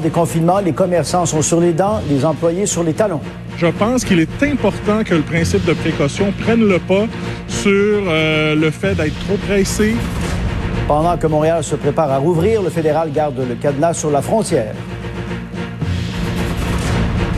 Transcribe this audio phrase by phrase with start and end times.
[0.00, 3.20] Des confinements, les commerçants sont sur les dents, les employés sur les talons.
[3.58, 7.04] Je pense qu'il est important que le principe de précaution prenne le pas
[7.46, 9.94] sur euh, le fait d'être trop pressé.
[10.88, 14.72] Pendant que Montréal se prépare à rouvrir, le fédéral garde le cadenas sur la frontière.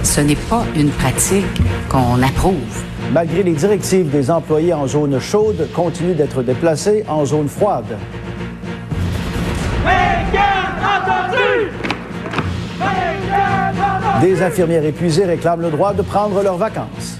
[0.05, 2.84] Ce n'est pas une pratique qu'on approuve.
[3.12, 7.96] Malgré les directives des employés en zone chaude, continuent d'être déplacés en zone froide.
[14.20, 17.18] Des infirmières épuisées réclament le droit de prendre leurs vacances.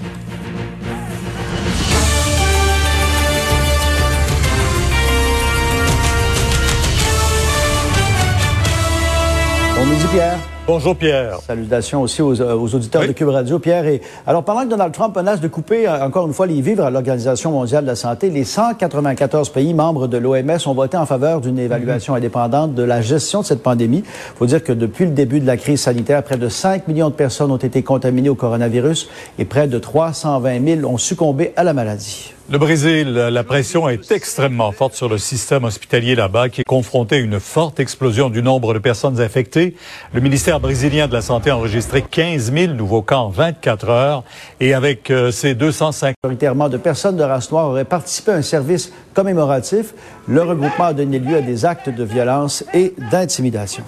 [9.75, 10.54] Bon midi, Pierre.
[10.67, 11.41] Bonjour Pierre.
[11.41, 13.85] Salutations aussi aux, euh, aux auditeurs de Cube Radio, Pierre.
[13.85, 16.83] Et alors, pendant que Donald Trump menace de couper euh, encore une fois les vivres
[16.83, 21.05] à l'Organisation mondiale de la santé, les 194 pays membres de l'OMS ont voté en
[21.05, 23.99] faveur d'une évaluation indépendante de la gestion de cette pandémie.
[24.07, 27.09] Il faut dire que depuis le début de la crise sanitaire, près de 5 millions
[27.09, 29.07] de personnes ont été contaminées au coronavirus
[29.37, 32.34] et près de 320 000 ont succombé à la maladie.
[32.47, 37.15] Le Brésil, la pression est extrêmement forte sur le système hospitalier là-bas qui est confronté
[37.15, 39.75] à une forte explosion du nombre de personnes infectées.
[40.13, 44.23] Le ministère brésilien de la Santé a enregistré 15 000 nouveaux cas en 24 heures
[44.59, 48.43] et avec euh, ces 250 Majoritairement de personnes de race noire auraient participé à un
[48.43, 49.95] service commémoratif.
[50.27, 53.83] Le regroupement a donné lieu à des actes de violence et d'intimidation.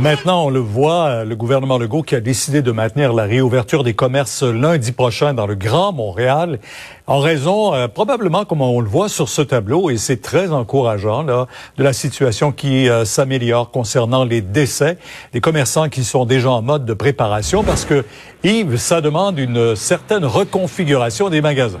[0.00, 3.84] Maintenant, on le voit, euh, le gouvernement Legault qui a décidé de maintenir la réouverture
[3.84, 6.58] des commerces lundi prochain dans le Grand Montréal,
[7.06, 11.22] en raison, euh, probablement comme on le voit sur ce tableau, et c'est très encourageant,
[11.22, 11.46] là,
[11.78, 14.98] de la situation qui euh, s'améliore concernant les décès
[15.32, 18.04] des commerçants qui sont déjà en mode de préparation, parce que,
[18.42, 21.78] Yves, ça demande une certaine reconfiguration des magasins.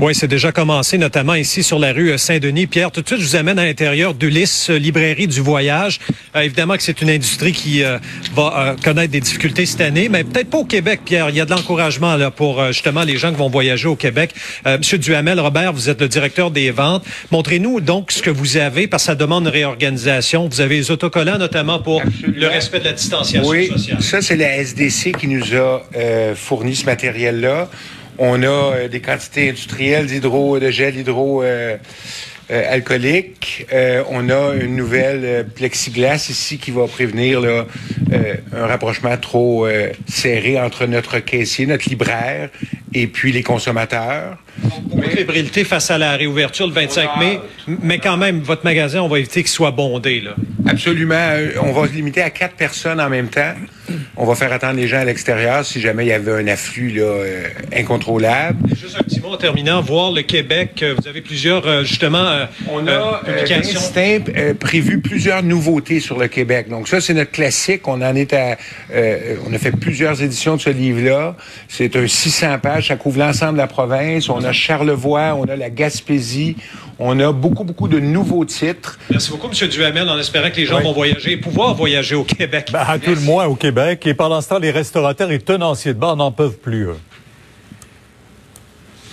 [0.00, 2.68] Oui, c'est déjà commencé, notamment ici sur la rue Saint-Denis.
[2.68, 5.98] Pierre, tout de suite, je vous amène à l'intérieur d'Ulysse, librairie du voyage.
[6.36, 7.98] Euh, évidemment que c'est une industrie qui euh,
[8.32, 11.30] va euh, connaître des difficultés cette année, mais peut-être pas au Québec, Pierre.
[11.30, 14.30] Il y a de l'encouragement là pour justement les gens qui vont voyager au Québec.
[14.64, 17.04] Monsieur Duhamel, Robert, vous êtes le directeur des ventes.
[17.32, 20.48] Montrez-nous donc ce que vous avez, parce que ça demande une réorganisation.
[20.48, 24.00] Vous avez les autocollants, notamment pour le respect de la distanciation oui, sociale.
[24.00, 25.82] ça, c'est la SDC qui nous a
[26.36, 27.68] fourni ce matériel-là.
[28.18, 31.76] On a euh, des quantités industrielles d'hydro, de gel hydro euh,
[32.50, 33.66] euh, alcoolique.
[34.10, 37.66] on a une nouvelle plexiglas ici qui va prévenir là,
[38.56, 39.68] un rapprochement trop
[40.06, 42.48] serré entre notre caissier, notre libraire
[42.94, 44.38] et puis les consommateurs.
[44.94, 47.38] De fébrilité face à la réouverture le 25 mai,
[47.82, 50.22] mais quand même, votre magasin, on va éviter qu'il soit bondé.
[50.22, 50.34] Là.
[50.66, 51.34] Absolument.
[51.60, 53.52] On va se limiter à quatre personnes en même temps.
[54.16, 56.90] On va faire attendre les gens à l'extérieur si jamais il y avait un afflux
[56.90, 57.44] là, euh,
[57.74, 58.58] incontrôlable.
[58.76, 60.80] Juste un petit mot en terminant, voir le Québec.
[60.82, 63.80] euh, Vous avez plusieurs, euh, justement, euh, On a euh, publications.
[64.36, 66.68] euh, prévu plusieurs nouveautés sur le Québec.
[66.68, 67.86] Donc ça, c'est notre classique.
[67.88, 68.56] On en est à,
[68.92, 71.36] euh, on a fait plusieurs éditions de ce livre-là.
[71.68, 72.88] C'est un 600 pages.
[72.88, 74.28] Ça couvre l'ensemble de la province.
[74.28, 76.56] On a Charlevoix, on a la Gaspésie.
[77.00, 78.98] On a beaucoup, beaucoup de nouveaux titres.
[79.08, 79.68] Merci beaucoup, M.
[79.68, 82.70] Duhamel, en espérant que les gens vont voyager et pouvoir voyager au Québec.
[82.72, 83.77] Ben, à tout le moins au Québec.
[83.78, 86.84] Et pendant ce temps, les restaurateurs et tenanciers de bar n'en peuvent plus.
[86.84, 86.96] eux.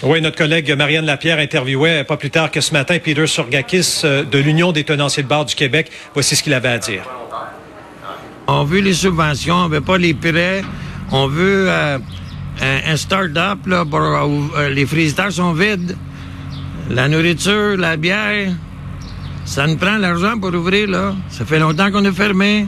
[0.04, 4.24] Oui, notre collègue Marianne Lapierre interviewait pas plus tard que ce matin Peter Surgakis euh,
[4.24, 5.90] de l'Union des tenanciers de bar du Québec.
[6.14, 7.04] Voici ce qu'il avait à dire.
[8.48, 10.64] On veut les subventions, on veut pas les prêts.
[11.12, 11.98] On veut euh,
[12.62, 15.96] un, un start-up là, pour euh, les frigidaires sont vides.
[16.90, 18.52] La nourriture, la bière,
[19.46, 21.16] ça nous prend l'argent pour ouvrir là.
[21.30, 22.68] Ça fait longtemps qu'on est fermé.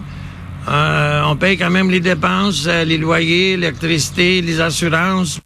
[0.67, 5.39] Euh, on paye quand même les dépenses, euh, les loyers, l'électricité, les assurances.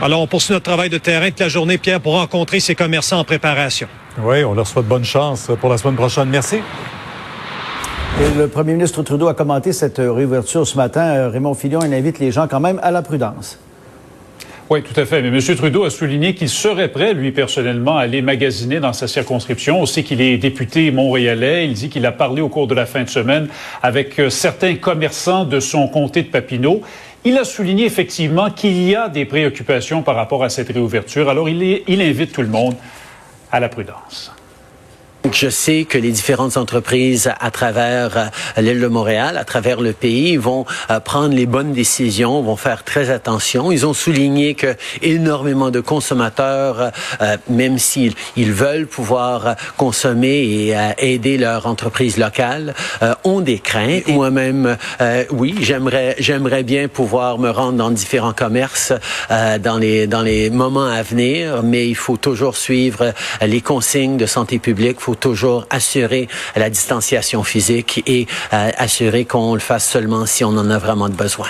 [0.00, 3.20] Alors, on poursuit notre travail de terrain toute la journée, Pierre, pour rencontrer ces commerçants
[3.20, 3.86] en préparation.
[4.18, 6.28] Oui, on leur souhaite bonne chance pour la semaine prochaine.
[6.28, 6.56] Merci.
[8.20, 11.02] Et le premier ministre Trudeau a commenté cette réouverture ce matin.
[11.02, 13.58] Euh, Raymond Fillon, il invite les gens quand même à la prudence.
[14.70, 15.20] Oui, tout à fait.
[15.22, 15.56] Mais M.
[15.56, 19.80] Trudeau a souligné qu'il serait prêt, lui, personnellement, à aller magasiner dans sa circonscription.
[19.80, 21.66] On sait qu'il est député montréalais.
[21.66, 23.48] Il dit qu'il a parlé au cours de la fin de semaine
[23.82, 26.80] avec euh, certains commerçants de son comté de Papineau.
[27.24, 31.28] Il a souligné effectivement qu'il y a des préoccupations par rapport à cette réouverture.
[31.28, 32.74] Alors, il, il invite tout le monde
[33.50, 34.32] à la prudence.
[35.30, 39.92] Je sais que les différentes entreprises à travers euh, l'île de Montréal, à travers le
[39.92, 43.70] pays, vont euh, prendre les bonnes décisions, vont faire très attention.
[43.70, 46.90] Ils ont souligné que énormément de consommateurs,
[47.20, 53.40] euh, même s'ils ils veulent pouvoir consommer et euh, aider leur entreprise locale, euh, ont
[53.40, 54.08] des craintes.
[54.08, 54.76] Moi-même,
[55.30, 58.92] oui, j'aimerais j'aimerais bien pouvoir me rendre dans différents commerces
[59.30, 64.26] dans les dans les moments à venir, mais il faut toujours suivre les consignes de
[64.26, 65.00] santé publique.
[65.00, 66.26] Faut faut toujours assurer
[66.56, 71.48] la distanciation physique et assurer qu'on le fasse seulement si on en a vraiment besoin.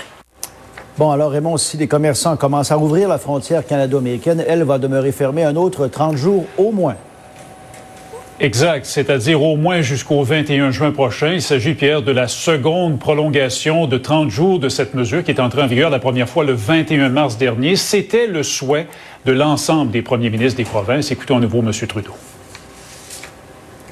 [0.98, 5.12] Bon, alors Raymond, si les commerçants commencent à ouvrir la frontière canado-américaine, elle va demeurer
[5.12, 6.96] fermée un autre 30 jours au moins.
[8.40, 11.34] Exact, c'est-à-dire au moins jusqu'au 21 juin prochain.
[11.34, 15.40] Il s'agit, Pierre, de la seconde prolongation de 30 jours de cette mesure qui est
[15.40, 17.76] entrée en vigueur la première fois le 21 mars dernier.
[17.76, 18.88] C'était le souhait
[19.24, 21.12] de l'ensemble des premiers ministres des provinces.
[21.12, 21.70] Écoutons à nouveau M.
[21.86, 22.12] Trudeau.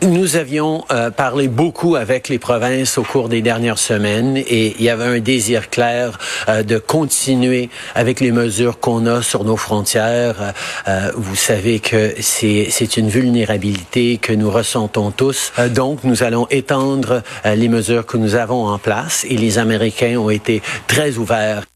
[0.02, 4.82] Nous avions euh, parlé beaucoup avec les provinces au cours des dernières semaines et il
[4.82, 6.18] y avait un désir clair
[6.48, 10.54] euh, de continuer avec les mesures qu'on a sur nos frontières.
[10.88, 15.52] Euh, vous savez que c'est une vulnérabilité que nous ressentons tous.
[15.74, 20.30] donc, nous allons étendre les mesures que nous avons en place et les Américains ont
[20.30, 21.69] été très ouverts.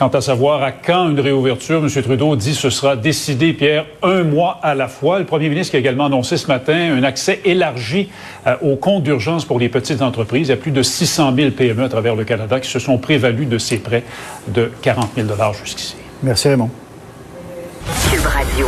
[0.00, 2.02] Quant à savoir à quand une réouverture, M.
[2.02, 5.18] Trudeau dit que ce sera décidé, Pierre, un mois à la fois.
[5.18, 8.08] Le premier ministre qui a également annoncé ce matin un accès élargi
[8.46, 10.48] euh, aux comptes d'urgence pour les petites entreprises.
[10.48, 12.96] Il y a plus de 600 000 PME à travers le Canada qui se sont
[12.96, 14.04] prévalus de ces prêts
[14.48, 15.28] de 40 000
[15.62, 15.96] jusqu'ici.
[16.22, 16.70] Merci Raymond.
[18.10, 18.50] Cube Radio.